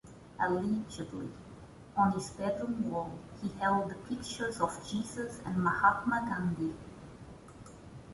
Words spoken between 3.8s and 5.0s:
the pictures of